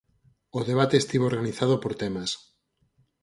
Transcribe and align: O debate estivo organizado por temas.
O 0.57 0.59
debate 0.69 0.95
estivo 0.99 1.25
organizado 1.31 1.75
por 1.83 1.93
temas. 2.01 2.31